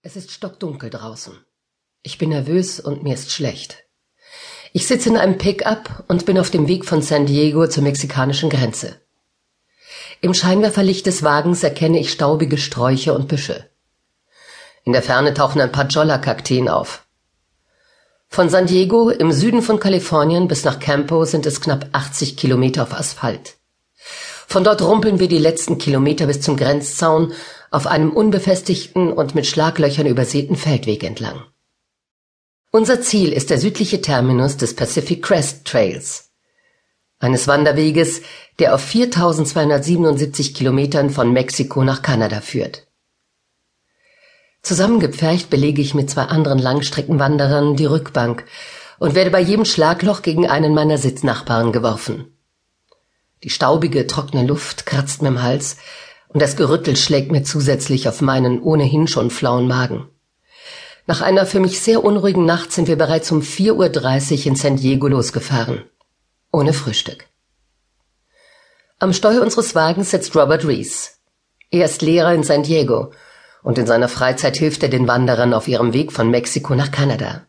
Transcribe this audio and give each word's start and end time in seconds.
Es 0.00 0.14
ist 0.14 0.30
stockdunkel 0.30 0.90
draußen. 0.90 1.36
Ich 2.04 2.18
bin 2.18 2.28
nervös 2.28 2.78
und 2.78 3.02
mir 3.02 3.14
ist 3.14 3.32
schlecht. 3.32 3.78
Ich 4.72 4.86
sitze 4.86 5.08
in 5.08 5.16
einem 5.16 5.38
Pickup 5.38 6.04
und 6.06 6.24
bin 6.24 6.38
auf 6.38 6.50
dem 6.50 6.68
Weg 6.68 6.84
von 6.84 7.02
San 7.02 7.26
Diego 7.26 7.66
zur 7.66 7.82
mexikanischen 7.82 8.48
Grenze. 8.48 9.00
Im 10.20 10.34
Scheinwerferlicht 10.34 11.04
des 11.06 11.24
Wagens 11.24 11.64
erkenne 11.64 11.98
ich 11.98 12.12
staubige 12.12 12.58
Sträucher 12.58 13.16
und 13.16 13.26
Büsche. 13.26 13.68
In 14.84 14.92
der 14.92 15.02
Ferne 15.02 15.34
tauchen 15.34 15.60
ein 15.60 15.72
paar 15.72 15.88
Jolla-Kakteen 15.88 16.68
auf. 16.68 17.04
Von 18.28 18.50
San 18.50 18.66
Diego 18.66 19.10
im 19.10 19.32
Süden 19.32 19.62
von 19.62 19.80
Kalifornien 19.80 20.46
bis 20.46 20.64
nach 20.64 20.78
Campo 20.78 21.24
sind 21.24 21.44
es 21.44 21.60
knapp 21.60 21.88
80 21.90 22.36
Kilometer 22.36 22.84
auf 22.84 22.94
Asphalt. 22.94 23.56
Von 24.46 24.62
dort 24.62 24.80
rumpeln 24.80 25.18
wir 25.18 25.28
die 25.28 25.38
letzten 25.38 25.78
Kilometer 25.78 26.26
bis 26.26 26.40
zum 26.40 26.56
Grenzzaun 26.56 27.32
auf 27.70 27.86
einem 27.86 28.10
unbefestigten 28.10 29.12
und 29.12 29.34
mit 29.34 29.46
Schlaglöchern 29.46 30.06
übersäten 30.06 30.56
Feldweg 30.56 31.04
entlang. 31.04 31.42
Unser 32.70 33.00
Ziel 33.00 33.32
ist 33.32 33.50
der 33.50 33.58
südliche 33.58 34.00
Terminus 34.00 34.56
des 34.56 34.74
Pacific 34.74 35.22
Crest 35.22 35.64
Trails, 35.64 36.30
eines 37.18 37.48
Wanderweges, 37.48 38.22
der 38.58 38.74
auf 38.74 38.82
4277 38.82 40.54
Kilometern 40.54 41.10
von 41.10 41.32
Mexiko 41.32 41.82
nach 41.84 42.02
Kanada 42.02 42.40
führt. 42.40 42.86
Zusammengepfercht 44.62 45.50
belege 45.50 45.80
ich 45.80 45.94
mit 45.94 46.10
zwei 46.10 46.24
anderen 46.24 46.58
Langstreckenwanderern 46.58 47.76
die 47.76 47.86
Rückbank 47.86 48.44
und 48.98 49.14
werde 49.14 49.30
bei 49.30 49.40
jedem 49.40 49.64
Schlagloch 49.64 50.22
gegen 50.22 50.48
einen 50.48 50.74
meiner 50.74 50.98
Sitznachbarn 50.98 51.72
geworfen. 51.72 52.36
Die 53.44 53.50
staubige, 53.50 54.06
trockene 54.06 54.44
Luft 54.44 54.84
kratzt 54.84 55.22
mir 55.22 55.28
im 55.28 55.42
Hals 55.42 55.76
und 56.28 56.42
das 56.42 56.56
Gerüttel 56.56 56.96
schlägt 56.96 57.32
mir 57.32 57.42
zusätzlich 57.42 58.08
auf 58.08 58.20
meinen 58.20 58.60
ohnehin 58.60 59.08
schon 59.08 59.30
flauen 59.30 59.66
Magen. 59.66 60.08
Nach 61.06 61.22
einer 61.22 61.46
für 61.46 61.58
mich 61.58 61.80
sehr 61.80 62.04
unruhigen 62.04 62.44
Nacht 62.44 62.70
sind 62.70 62.86
wir 62.86 62.96
bereits 62.96 63.32
um 63.32 63.40
4.30 63.40 64.40
Uhr 64.40 64.46
in 64.46 64.56
San 64.56 64.76
Diego 64.76 65.08
losgefahren. 65.08 65.84
Ohne 66.52 66.74
Frühstück. 66.74 67.26
Am 68.98 69.12
Steuer 69.12 69.42
unseres 69.42 69.74
Wagens 69.74 70.10
sitzt 70.10 70.36
Robert 70.36 70.66
Rees. 70.66 71.18
Er 71.70 71.86
ist 71.86 72.02
Lehrer 72.02 72.34
in 72.34 72.42
San 72.42 72.62
Diego 72.62 73.12
und 73.62 73.78
in 73.78 73.86
seiner 73.86 74.08
Freizeit 74.08 74.56
hilft 74.56 74.82
er 74.82 74.88
den 74.88 75.08
Wanderern 75.08 75.54
auf 75.54 75.68
ihrem 75.68 75.92
Weg 75.92 76.12
von 76.12 76.30
Mexiko 76.30 76.74
nach 76.74 76.90
Kanada. 76.90 77.46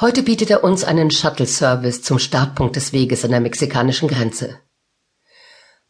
Heute 0.00 0.22
bietet 0.22 0.50
er 0.50 0.64
uns 0.64 0.84
einen 0.84 1.10
Shuttle-Service 1.10 2.02
zum 2.02 2.18
Startpunkt 2.18 2.76
des 2.76 2.92
Weges 2.92 3.24
an 3.24 3.32
der 3.32 3.40
mexikanischen 3.40 4.08
Grenze. 4.08 4.60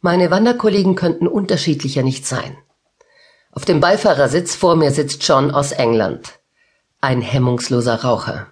Meine 0.01 0.31
Wanderkollegen 0.31 0.95
könnten 0.95 1.27
unterschiedlicher 1.27 2.03
nicht 2.03 2.25
sein. 2.25 2.57
Auf 3.51 3.65
dem 3.65 3.81
Beifahrersitz 3.81 4.55
vor 4.55 4.77
mir 4.77 4.91
sitzt 4.91 5.27
John 5.27 5.51
aus 5.51 5.73
England. 5.73 6.39
Ein 7.01 7.21
hemmungsloser 7.21 8.03
Raucher. 8.03 8.47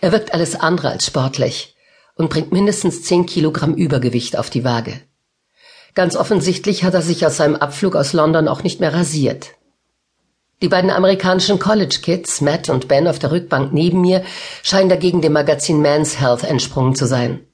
Er 0.00 0.10
wirkt 0.10 0.34
alles 0.34 0.58
andere 0.58 0.90
als 0.90 1.06
sportlich 1.06 1.76
und 2.16 2.30
bringt 2.30 2.50
mindestens 2.50 3.04
zehn 3.04 3.26
Kilogramm 3.26 3.74
Übergewicht 3.74 4.36
auf 4.36 4.50
die 4.50 4.64
Waage. 4.64 5.00
Ganz 5.94 6.16
offensichtlich 6.16 6.82
hat 6.82 6.94
er 6.94 7.02
sich 7.02 7.24
aus 7.24 7.36
seinem 7.36 7.54
Abflug 7.54 7.94
aus 7.94 8.12
London 8.12 8.48
auch 8.48 8.64
nicht 8.64 8.80
mehr 8.80 8.92
rasiert. 8.92 9.50
Die 10.62 10.68
beiden 10.68 10.90
amerikanischen 10.90 11.60
College 11.60 12.00
Kids, 12.02 12.40
Matt 12.40 12.68
und 12.70 12.88
Ben 12.88 13.06
auf 13.06 13.20
der 13.20 13.30
Rückbank 13.30 13.72
neben 13.72 14.00
mir, 14.00 14.24
scheinen 14.64 14.88
dagegen 14.88 15.20
dem 15.20 15.32
Magazin 15.32 15.80
Man's 15.80 16.18
Health 16.18 16.42
entsprungen 16.42 16.96
zu 16.96 17.06
sein. 17.06 17.46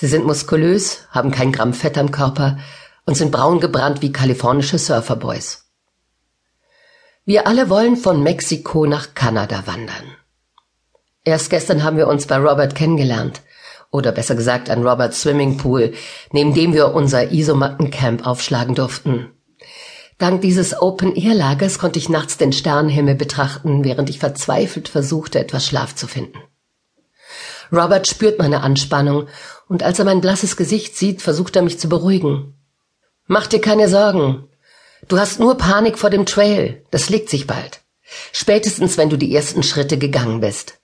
Sie 0.00 0.06
sind 0.06 0.24
muskulös, 0.24 1.08
haben 1.10 1.32
kein 1.32 1.50
Gramm 1.50 1.72
Fett 1.72 1.98
am 1.98 2.12
Körper 2.12 2.58
und 3.04 3.16
sind 3.16 3.32
braun 3.32 3.58
gebrannt 3.58 4.00
wie 4.00 4.12
kalifornische 4.12 4.78
Surferboys. 4.78 5.64
Wir 7.24 7.48
alle 7.48 7.68
wollen 7.68 7.96
von 7.96 8.22
Mexiko 8.22 8.86
nach 8.86 9.14
Kanada 9.14 9.66
wandern. 9.66 10.14
Erst 11.24 11.50
gestern 11.50 11.82
haben 11.82 11.96
wir 11.96 12.06
uns 12.06 12.28
bei 12.28 12.36
Robert 12.36 12.76
kennengelernt. 12.76 13.42
Oder 13.90 14.12
besser 14.12 14.36
gesagt 14.36 14.70
an 14.70 14.86
Roberts 14.86 15.22
Swimmingpool, 15.22 15.94
neben 16.30 16.54
dem 16.54 16.74
wir 16.74 16.94
unser 16.94 17.32
Isomattencamp 17.32 18.24
aufschlagen 18.24 18.76
durften. 18.76 19.32
Dank 20.18 20.42
dieses 20.42 20.80
Open-Air-Lagers 20.80 21.80
konnte 21.80 21.98
ich 21.98 22.08
nachts 22.08 22.36
den 22.36 22.52
Sternenhimmel 22.52 23.16
betrachten, 23.16 23.82
während 23.82 24.10
ich 24.10 24.20
verzweifelt 24.20 24.88
versuchte, 24.88 25.40
etwas 25.40 25.66
Schlaf 25.66 25.96
zu 25.96 26.06
finden. 26.06 26.38
Robert 27.72 28.06
spürt 28.06 28.38
meine 28.38 28.62
Anspannung, 28.62 29.28
und 29.68 29.82
als 29.82 29.98
er 29.98 30.04
mein 30.04 30.20
blasses 30.20 30.56
Gesicht 30.56 30.96
sieht, 30.96 31.22
versucht 31.22 31.56
er 31.56 31.62
mich 31.62 31.78
zu 31.78 31.88
beruhigen. 31.88 32.54
Mach 33.26 33.46
dir 33.46 33.60
keine 33.60 33.88
Sorgen. 33.88 34.48
Du 35.06 35.18
hast 35.18 35.38
nur 35.38 35.56
Panik 35.56 35.98
vor 35.98 36.10
dem 36.10 36.26
Trail. 36.26 36.82
Das 36.90 37.10
legt 37.10 37.28
sich 37.28 37.46
bald. 37.46 37.80
Spätestens, 38.32 38.96
wenn 38.96 39.10
du 39.10 39.16
die 39.16 39.34
ersten 39.34 39.62
Schritte 39.62 39.98
gegangen 39.98 40.40
bist. 40.40 40.78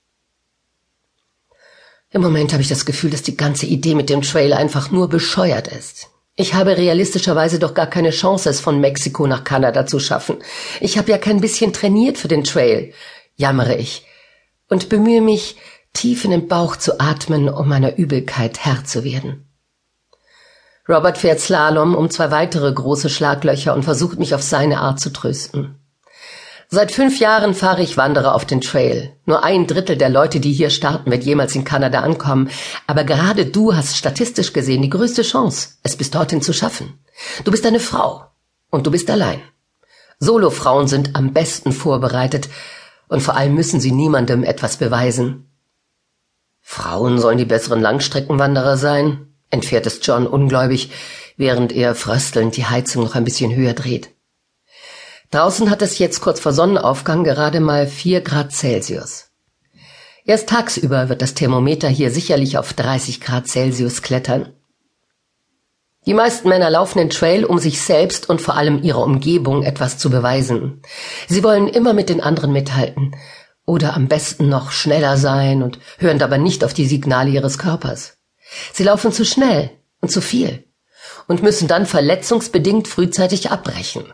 Im 2.11 2.23
Moment 2.23 2.53
habe 2.53 2.63
ich 2.63 2.69
das 2.69 2.85
Gefühl, 2.85 3.11
dass 3.11 3.23
die 3.23 3.37
ganze 3.37 3.67
Idee 3.67 3.95
mit 3.95 4.11
dem 4.11 4.23
Trail 4.23 4.53
einfach 4.53 4.91
nur 4.91 5.09
bescheuert 5.09 5.69
ist. 5.69 6.09
Ich 6.37 6.55
habe 6.55 6.77
realistischerweise 6.77 7.59
doch 7.59 7.75
gar 7.75 7.87
keine 7.87 8.11
Chance, 8.11 8.51
es 8.51 8.61
von 8.61 8.81
Mexiko 8.81 9.27
nach 9.27 9.45
Kanada 9.45 9.87
zu 9.87 9.99
schaffen. 9.99 10.37
Ich 10.81 10.99
habe 10.99 11.11
ja 11.11 11.19
kein 11.19 11.41
bisschen 11.41 11.73
trainiert 11.73 12.19
für 12.19 12.29
den 12.29 12.45
Trail, 12.45 12.93
jammere 13.37 13.77
ich 13.77 14.05
und 14.69 14.89
bemühe 14.89 15.21
mich, 15.21 15.57
tief 15.95 16.25
in 16.25 16.31
den 16.33 16.49
Bauch 16.49 16.77
zu 16.77 17.01
atmen, 17.01 17.49
um 17.49 17.69
meiner 17.69 17.97
Übelkeit 17.97 18.59
Herr 18.65 18.85
zu 18.85 19.05
werden. 19.05 19.49
Robert 20.87 21.17
fährt 21.17 21.41
Slalom 21.41 21.95
um 21.95 22.11
zwei 22.11 22.31
weitere 22.31 22.71
große 22.71 23.09
Schlaglöcher 23.09 23.75
und 23.75 23.85
versucht 23.85 24.19
mich 24.19 24.35
auf 24.35 24.43
seine 24.43 24.81
Art 24.81 25.01
zu 25.01 25.11
trösten. 25.11 25.79
Seit 26.69 26.93
fünf 26.93 27.21
Jahren 27.21 27.55
fahre 27.55 27.83
ich 27.83 27.97
Wanderer 27.97 28.35
auf 28.35 28.45
den 28.45 28.61
Trail. 28.61 29.17
Nur 29.27 29.45
ein 29.45 29.67
Drittel 29.67 29.97
der 29.97 30.09
Leute, 30.09 30.41
die 30.41 30.53
hier 30.53 30.71
starten, 30.71 31.11
wird 31.11 31.25
jemals 31.25 31.55
in 31.55 31.65
Kanada 31.65 32.01
ankommen. 32.01 32.51
Aber 32.87 33.05
gerade 33.05 33.47
du 33.47 33.75
hast 33.75 33.97
statistisch 33.97 34.53
gesehen 34.53 34.83
die 34.83 34.91
größte 34.91 35.23
Chance, 35.23 35.75
es 35.83 35.97
bis 35.97 36.11
dorthin 36.11 36.43
zu 36.43 36.53
schaffen. 36.53 36.99
Du 37.45 37.51
bist 37.51 37.65
eine 37.65 37.81
Frau 37.81 38.25
und 38.71 38.87
du 38.87 38.91
bist 38.91 39.09
allein. 39.11 39.41
Solofrauen 40.19 40.89
sind 40.89 41.17
am 41.17 41.33
besten 41.33 41.73
vorbereitet 41.73 42.49
und 43.09 43.21
vor 43.21 43.37
allem 43.37 43.55
müssen 43.55 43.81
sie 43.81 43.93
niemandem 43.93 44.43
etwas 44.43 44.77
beweisen. 44.77 45.54
Frauen 46.67 47.21
sollen 47.21 47.37
die 47.37 47.45
besseren 47.45 47.83
Langstreckenwanderer 47.83 48.79
sein, 48.79 49.29
entfährt 49.51 49.87
es 49.87 50.01
John 50.03 50.27
ungläubig, 50.27 50.91
während 51.37 51.73
er 51.73 51.95
fröstelnd 51.95 52.57
die 52.57 52.65
Heizung 52.65 53.05
noch 53.05 53.15
ein 53.15 53.23
bisschen 53.23 53.55
höher 53.55 53.75
dreht. 53.75 54.11
Draußen 55.31 55.69
hat 55.69 55.83
es 55.83 55.99
jetzt 55.99 56.21
kurz 56.21 56.41
vor 56.41 56.53
Sonnenaufgang 56.53 57.23
gerade 57.23 57.61
mal 57.61 57.87
vier 57.87 58.23
Grad 58.23 58.51
Celsius. 58.51 59.27
Erst 60.25 60.49
tagsüber 60.49 61.11
wird 61.11 61.21
das 61.21 61.35
Thermometer 61.35 61.89
hier 61.89 62.11
sicherlich 62.11 62.57
auf 62.57 62.73
30 62.73 63.21
Grad 63.21 63.47
Celsius 63.47 64.01
klettern. 64.01 64.55
Die 66.07 66.15
meisten 66.15 66.49
Männer 66.49 66.71
laufen 66.71 66.99
den 66.99 67.11
Trail, 67.11 67.45
um 67.45 67.59
sich 67.59 67.81
selbst 67.83 68.29
und 68.29 68.41
vor 68.41 68.57
allem 68.57 68.83
ihrer 68.83 69.03
Umgebung 69.03 69.63
etwas 69.65 69.99
zu 69.99 70.09
beweisen. 70.09 70.81
Sie 71.29 71.45
wollen 71.45 71.69
immer 71.69 71.93
mit 71.93 72.09
den 72.09 72.23
anderen 72.23 72.53
mithalten 72.53 73.15
oder 73.67 73.95
am 73.95 74.09
besten 74.09 74.49
noch 74.49 74.71
schneller 74.71 75.17
sein 75.17 75.63
und 75.63 75.79
hören 75.99 76.19
dabei 76.19 76.39
nicht 76.39 76.65
auf 76.65 76.75
die 76.75 76.87
Signale 76.87 77.31
ihres 77.31 77.59
Körpers. 77.59 78.19
Sie 78.73 78.85
laufen 78.85 79.13
zu 79.13 79.25
schnell 79.25 79.71
und 80.01 80.11
zu 80.11 80.21
viel 80.21 80.65
und 81.27 81.43
müssen 81.43 81.69
dann 81.69 81.87
verletzungsbedingt 81.87 82.89
frühzeitig 82.89 83.51
abbrechen. 83.51 84.13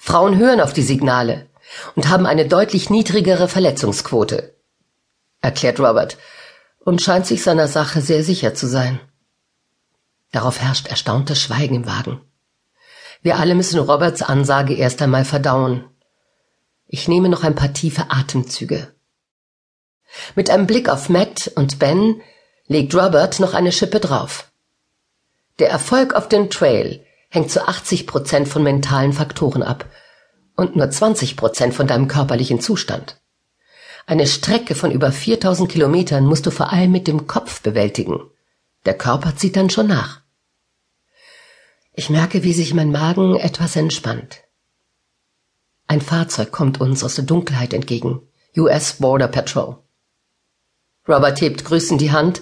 Frauen 0.00 0.38
hören 0.38 0.60
auf 0.60 0.72
die 0.72 0.82
Signale 0.82 1.46
und 1.94 2.08
haben 2.08 2.26
eine 2.26 2.46
deutlich 2.46 2.90
niedrigere 2.90 3.48
Verletzungsquote, 3.48 4.54
erklärt 5.40 5.80
Robert 5.80 6.18
und 6.80 7.00
scheint 7.00 7.26
sich 7.26 7.42
seiner 7.42 7.68
Sache 7.68 8.00
sehr 8.00 8.24
sicher 8.24 8.54
zu 8.54 8.66
sein. 8.66 9.00
Darauf 10.32 10.60
herrscht 10.60 10.88
erstauntes 10.88 11.40
Schweigen 11.40 11.76
im 11.76 11.86
Wagen. 11.86 12.20
Wir 13.22 13.38
alle 13.38 13.54
müssen 13.54 13.78
Roberts 13.78 14.22
Ansage 14.22 14.74
erst 14.74 15.00
einmal 15.00 15.24
verdauen. 15.24 15.84
Ich 16.94 17.08
nehme 17.08 17.30
noch 17.30 17.42
ein 17.42 17.54
paar 17.54 17.72
tiefe 17.72 18.10
Atemzüge. 18.10 18.94
Mit 20.34 20.50
einem 20.50 20.66
Blick 20.66 20.90
auf 20.90 21.08
Matt 21.08 21.50
und 21.54 21.78
Ben 21.78 22.20
legt 22.66 22.94
Robert 22.94 23.40
noch 23.40 23.54
eine 23.54 23.72
Schippe 23.72 23.98
drauf. 23.98 24.52
Der 25.58 25.70
Erfolg 25.70 26.12
auf 26.14 26.28
dem 26.28 26.50
Trail 26.50 27.02
hängt 27.30 27.50
zu 27.50 27.66
80 27.66 28.06
Prozent 28.06 28.46
von 28.46 28.62
mentalen 28.62 29.14
Faktoren 29.14 29.62
ab 29.62 29.86
und 30.54 30.76
nur 30.76 30.90
20 30.90 31.38
Prozent 31.38 31.72
von 31.72 31.86
deinem 31.86 32.08
körperlichen 32.08 32.60
Zustand. 32.60 33.22
Eine 34.04 34.26
Strecke 34.26 34.74
von 34.74 34.90
über 34.90 35.12
4000 35.12 35.72
Kilometern 35.72 36.26
musst 36.26 36.44
du 36.44 36.50
vor 36.50 36.74
allem 36.74 36.90
mit 36.92 37.08
dem 37.08 37.26
Kopf 37.26 37.62
bewältigen. 37.62 38.20
Der 38.84 38.98
Körper 38.98 39.34
zieht 39.34 39.56
dann 39.56 39.70
schon 39.70 39.86
nach. 39.86 40.20
Ich 41.94 42.10
merke, 42.10 42.42
wie 42.42 42.52
sich 42.52 42.74
mein 42.74 42.92
Magen 42.92 43.36
etwas 43.36 43.76
entspannt. 43.76 44.42
Ein 45.92 46.00
Fahrzeug 46.00 46.52
kommt 46.52 46.80
uns 46.80 47.04
aus 47.04 47.16
der 47.16 47.24
Dunkelheit 47.26 47.74
entgegen. 47.74 48.22
US 48.56 48.94
Border 48.94 49.28
Patrol. 49.28 49.76
Robert 51.06 51.38
hebt 51.42 51.66
grüßend 51.66 52.00
die 52.00 52.12
Hand 52.12 52.40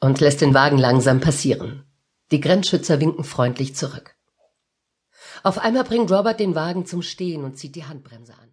und 0.00 0.18
lässt 0.18 0.40
den 0.40 0.54
Wagen 0.54 0.78
langsam 0.78 1.20
passieren. 1.20 1.84
Die 2.30 2.40
Grenzschützer 2.40 2.98
winken 2.98 3.22
freundlich 3.22 3.76
zurück. 3.76 4.16
Auf 5.42 5.58
einmal 5.58 5.84
bringt 5.84 6.10
Robert 6.10 6.40
den 6.40 6.54
Wagen 6.54 6.86
zum 6.86 7.02
Stehen 7.02 7.44
und 7.44 7.58
zieht 7.58 7.74
die 7.74 7.84
Handbremse 7.84 8.32
an. 8.32 8.48